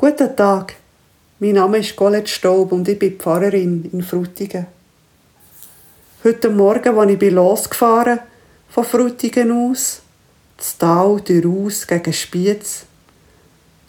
Guten 0.00 0.36
Tag, 0.36 0.76
mein 1.40 1.54
Name 1.54 1.78
ist 1.78 1.96
Colette 1.96 2.28
Staub 2.28 2.70
und 2.70 2.86
ich 2.86 3.00
bin 3.00 3.18
Pfarrerin 3.18 3.90
in 3.92 4.00
Frutigen. 4.00 4.68
Heute 6.22 6.50
Morgen, 6.50 6.96
als 6.96 7.20
ich 7.20 7.32
losgefahren 7.32 8.20
von 8.68 8.84
Frutigen 8.84 9.50
aus, 9.50 10.02
das 10.56 10.78
Tal 10.78 11.20
durch 11.20 11.84
gegen 11.84 12.12
Spiez, 12.12 12.84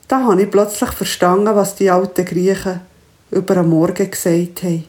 da 0.07 0.23
habe 0.23 0.41
ich 0.41 0.49
plötzlich 0.49 0.89
verstanden, 0.89 1.55
was 1.55 1.75
die 1.75 1.91
alten 1.91 2.25
Griechen 2.25 2.81
über 3.29 3.53
den 3.53 3.69
Morgen 3.69 4.09
gesagt 4.09 4.63
haben. 4.63 4.85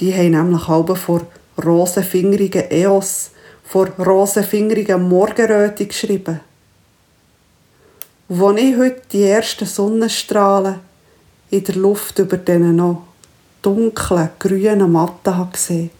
Die 0.00 0.12
haben 0.12 0.32
nämlich 0.32 0.66
halb 0.66 0.98
vor 0.98 1.28
rosenfingerigen 1.64 2.72
Eos, 2.72 3.30
vor 3.62 3.86
rosenfingerigen 4.00 5.08
Morgenröte 5.08 5.86
geschrieben. 5.86 6.40
Als 8.40 8.60
ich 8.60 8.76
heute 8.78 9.02
die 9.12 9.24
ersten 9.24 9.66
Sonnenstrahlen 9.66 10.80
in 11.50 11.64
der 11.64 11.74
Luft 11.74 12.18
über 12.18 12.38
diesen 12.38 12.76
noch 12.76 13.02
dunklen, 13.60 14.30
grünen 14.38 14.90
Matten 14.90 15.50
gesehen 15.52 15.90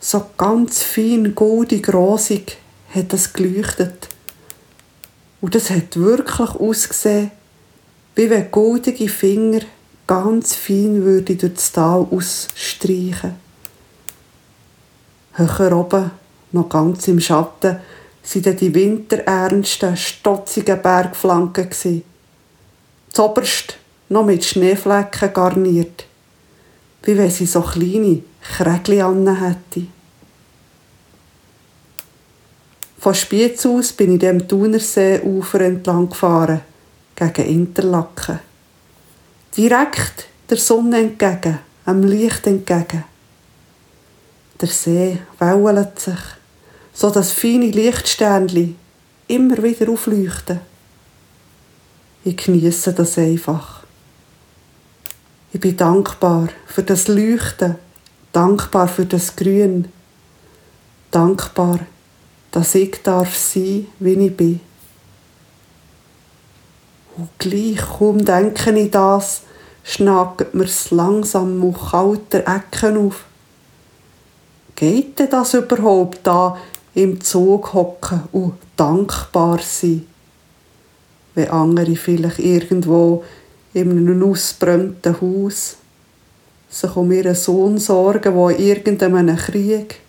so 0.00 0.24
ganz 0.36 0.82
fein, 0.82 1.34
goldig, 1.34 1.92
rosig 1.92 2.56
hat 2.94 3.12
es 3.12 3.32
geleuchtet. 3.32 4.08
Und 5.40 5.54
es 5.54 5.70
hat 5.70 5.96
wirklich 5.96 6.50
ausgesehen, 6.50 7.30
wie 8.14 8.30
wenn 8.30 8.50
goldige 8.50 9.08
Finger 9.08 9.60
ganz 10.06 10.54
fein 10.54 11.02
würde 11.02 11.36
durch 11.36 11.54
das 11.54 11.72
Tal 11.72 12.06
ausstreichen. 12.10 13.34
Höher 15.34 15.76
oben, 15.76 16.10
noch 16.52 16.68
ganz 16.68 17.06
im 17.08 17.20
Schatten, 17.20 17.78
waren 18.22 18.56
die 18.56 18.74
winterernsten, 18.74 19.96
stotzigen 19.96 20.80
Bergflanken. 20.82 22.02
Zoberst 23.12 23.76
noch 24.08 24.24
mit 24.24 24.44
Schneeflecken 24.44 25.32
garniert, 25.32 26.04
wie 27.02 27.16
wenn 27.16 27.30
sie 27.30 27.46
so 27.46 27.62
kleine 27.62 28.22
Krägli 28.42 28.98
hätte. 28.98 29.86
Von 32.98 33.14
Spiez 33.14 33.64
aus 33.64 33.92
bin 33.92 34.12
ich 34.12 34.18
dem 34.20 34.46
Thunerseeufer 34.46 35.60
entlang 35.62 36.10
gefahren, 36.10 36.60
gegen 37.16 37.48
Interlaken. 37.48 38.40
Direkt 39.56 40.26
der 40.50 40.58
Sonne 40.58 40.98
entgegen, 40.98 41.60
am 41.86 42.02
Licht 42.02 42.46
entgegen. 42.46 43.04
Der 44.60 44.68
See 44.68 45.18
wällt 45.38 45.98
sich, 45.98 46.18
so 46.92 47.10
dass 47.10 47.32
feine 47.32 47.70
Lichtsternli 47.70 48.74
immer 49.28 49.62
wieder 49.62 49.90
aufleuchten. 49.90 50.60
Ich 52.24 52.36
genieße 52.36 52.92
das 52.92 53.16
einfach. 53.16 53.80
Ich 55.52 55.60
bin 55.60 55.76
dankbar 55.76 56.48
für 56.66 56.82
das 56.82 57.08
Leuchten, 57.08 57.76
dankbar 58.32 58.88
für 58.88 59.06
das 59.06 59.34
Grün, 59.34 59.88
dankbar, 61.10 61.80
dass 62.50 62.74
ich 62.74 63.02
darf 63.02 63.36
sein, 63.36 63.86
wie 63.98 64.12
ich 64.12 64.36
bin. 64.36 64.60
Und 67.16 67.28
gleich 67.38 67.78
kaum 67.98 68.24
denke 68.24 68.78
ich 68.78 68.90
das, 68.90 69.42
schnagt 69.82 70.54
mir's 70.54 70.90
langsam 70.90 71.62
auf 71.64 71.90
kalter 71.90 72.44
Ecken 72.46 73.08
auf. 73.08 73.24
Geht 74.76 75.18
denn 75.18 75.30
das 75.30 75.54
überhaupt 75.54 76.20
da 76.22 76.56
im 76.94 77.20
Zug 77.20 77.72
hocken 77.72 78.22
und 78.32 78.54
dankbar 78.76 79.60
sein? 79.62 80.06
Wenn 81.34 81.50
andere 81.50 81.96
vielleicht 81.96 82.38
irgendwo 82.38 83.24
in 83.72 83.90
einem 83.90 84.22
ausbrannten 84.30 85.20
Haus 85.20 85.76
sich 86.68 86.96
um 86.96 87.10
ihren 87.12 87.34
Sohn 87.34 87.78
sorgen, 87.78 88.34
wo 88.34 88.48
in 88.48 88.58
irgendeinem 88.58 89.36
Krieg, 89.36 90.00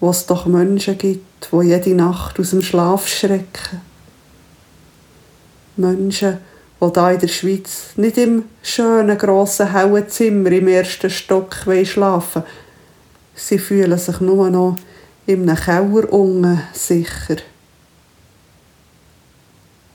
wo 0.00 0.10
es 0.10 0.26
doch 0.26 0.46
Menschen 0.46 0.96
gibt, 0.96 1.52
wo 1.52 1.62
jede 1.62 1.94
Nacht 1.94 2.38
aus 2.40 2.50
dem 2.50 2.62
Schlaf 2.62 3.08
schrecken. 3.08 3.80
Menschen, 5.76 6.38
die 6.80 6.92
da 6.92 7.10
in 7.10 7.20
der 7.20 7.28
Schweiz 7.28 7.90
nicht 7.96 8.18
im 8.18 8.44
schönen, 8.62 9.18
grossen, 9.18 9.72
hellen 9.72 10.08
Zimmer 10.08 10.50
im 10.52 10.68
ersten 10.68 11.10
Stock 11.10 11.56
schlafen 11.84 12.42
Sie 13.38 13.58
fühlen 13.58 13.96
sich 13.96 14.20
nur 14.20 14.50
noch 14.50 14.76
in 15.26 15.48
einem 15.48 15.56
Keller 15.56 16.12
unten 16.12 16.60
sicher. 16.72 17.36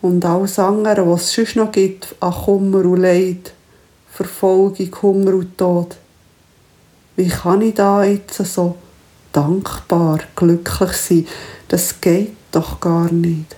Und 0.02 0.24
alles 0.24 0.60
andere, 0.60 1.10
was 1.10 1.24
es 1.24 1.34
sonst 1.34 1.56
noch 1.58 1.72
gibt, 1.72 2.16
an 2.22 2.34
Kummer 2.34 2.86
und 2.86 3.02
Leid, 3.02 3.54
Verfolgung, 4.10 4.96
Hunger 5.02 5.34
und 5.34 5.58
Tod. 5.58 5.98
Wie 7.16 7.28
kann 7.28 7.62
ich 7.62 7.74
da 7.74 8.04
jetzt 8.04 8.44
so 8.46 8.78
dankbar, 9.32 10.20
glücklich 10.36 10.94
sein? 10.94 11.28
Das 11.68 12.00
geht 12.00 12.34
doch 12.52 12.80
gar 12.80 13.12
nicht. 13.12 13.56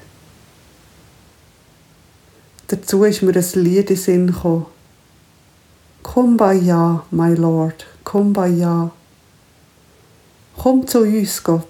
Dazu 2.67 3.03
ist 3.03 3.21
mir 3.21 3.35
ein 3.35 3.63
Lied 3.63 3.91
in 3.91 3.97
Sinn 3.97 4.27
gekommen. 4.27 4.65
Kumbaya, 6.01 7.03
my 7.11 7.33
Lord, 7.35 7.85
Kumbaya. 8.03 8.91
Komm 10.65 10.87
zu 10.87 11.01
uns, 11.01 11.43
Gott. 11.43 11.67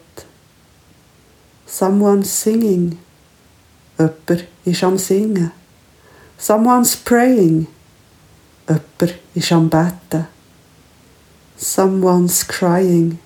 Someone's 1.66 2.42
singing. 2.42 2.98
Jemand 4.00 4.48
ist 4.64 4.84
am 4.86 4.98
Singen. 4.98 5.52
Someone's 6.38 6.96
praying. 6.96 7.68
Jemand 8.70 9.20
ist 9.34 9.52
am 9.52 9.70
Betten. 9.70 10.28
Someone's 11.58 12.48
crying. 12.48 13.20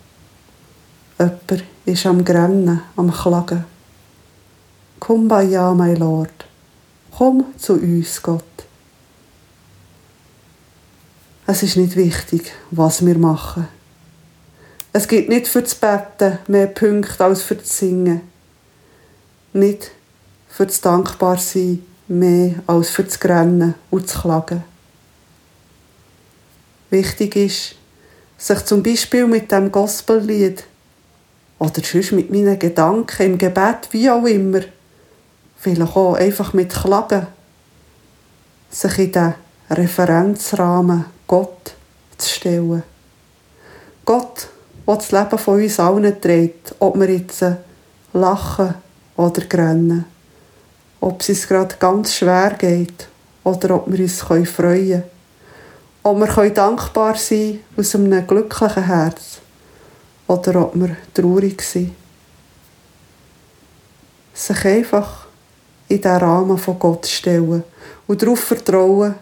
Jemand 1.19 1.63
ist 1.85 2.05
am 2.07 2.25
Grennen, 2.25 2.81
am 2.95 3.11
Klagen. 3.11 3.63
Kumbaya, 4.99 5.75
my 5.75 5.93
Lord. 5.93 6.47
Komm 7.15 7.45
zu 7.59 7.73
uns, 7.73 8.19
Gott. 8.23 8.43
Es 11.45 11.61
ist 11.61 11.77
nicht 11.77 11.95
wichtig, 11.95 12.53
was 12.71 13.05
wir 13.05 13.19
machen. 13.19 13.67
Es 14.91 15.07
gibt 15.07 15.29
nicht 15.29 15.47
für 15.47 15.61
das 15.61 15.75
Betten 15.75 16.39
mehr 16.47 16.67
Punkte 16.67 17.23
als 17.23 17.43
für 17.43 17.55
das 17.55 17.77
Singen. 17.77 18.21
Nicht 19.53 19.91
für 20.49 20.65
das 20.65 20.81
Dankbarsein 20.81 21.85
mehr 22.07 22.55
als 22.65 22.89
für 22.89 23.03
das 23.03 23.19
Grennen 23.19 23.75
und 23.91 24.05
das 24.05 24.21
Klagen. 24.21 24.63
Wichtig 26.89 27.35
ist, 27.35 27.75
sich 28.37 28.65
zum 28.65 28.81
Beispiel 28.81 29.27
mit 29.27 29.51
dem 29.51 29.71
Gospellied 29.71 30.63
oder 31.59 31.83
sonst 31.83 32.13
mit 32.13 32.31
meinen 32.31 32.57
Gedanken 32.57 33.21
im 33.23 33.37
Gebet, 33.37 33.89
wie 33.91 34.09
auch 34.09 34.25
immer, 34.25 34.61
vielleicht 35.57 35.95
auch 35.95 36.15
einfach 36.15 36.53
mit 36.53 36.73
Klagen, 36.73 37.27
sich 38.71 38.97
in 38.97 39.11
den 39.11 39.33
Referenzrahmen 39.69 41.05
Gott 41.27 41.75
zu 42.17 42.29
stellen. 42.29 42.83
Gott, 44.03 44.47
der 44.87 44.95
das 44.95 45.11
Leben 45.11 45.37
von 45.37 45.61
uns 45.61 45.79
allen 45.79 46.21
trägt, 46.21 46.75
ob 46.79 46.99
wir 46.99 47.09
jetzt 47.09 47.45
lachen 48.13 48.73
oder 49.15 49.41
grennen, 49.41 50.05
ob 50.99 51.21
es 51.21 51.29
uns 51.29 51.47
gerade 51.47 51.75
ganz 51.79 52.15
schwer 52.15 52.55
geht 52.57 53.07
oder 53.43 53.75
ob 53.75 53.91
wir 53.91 53.99
uns 53.99 54.21
freuen 54.21 54.45
können 54.45 55.03
ob 56.03 56.19
wir 56.19 56.49
dankbar 56.49 57.15
sein 57.15 57.59
aus 57.77 57.95
einem 57.95 58.25
glücklichen 58.25 58.85
Herz 58.85 59.39
oder 60.27 60.61
ob 60.61 60.75
wir 60.75 60.95
traurig 61.13 61.61
sind. 61.61 61.91
Sich 64.33 64.65
einfach 64.65 65.27
in 65.87 66.01
den 66.01 66.11
Rahmen 66.15 66.57
von 66.57 66.79
Gott 66.79 67.05
stellen 67.05 67.63
und 68.07 68.21
darauf 68.21 68.39
vertrauen, 68.39 69.15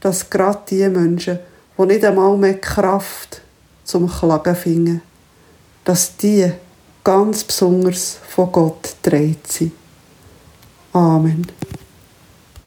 dass 0.00 0.28
gerade 0.28 0.62
die 0.70 0.88
Menschen, 0.88 1.38
die 1.76 1.86
nicht 1.86 2.04
einmal 2.04 2.36
mehr 2.36 2.58
Kraft 2.60 3.42
zum 3.84 4.08
Klagen 4.08 4.56
finden, 4.56 5.02
dass 5.84 6.16
die 6.16 6.50
ganz 7.04 7.44
besonders 7.44 8.18
von 8.28 8.50
Gott 8.50 8.96
dreht 9.02 9.46
sind. 9.46 9.72
Amen. 10.92 11.46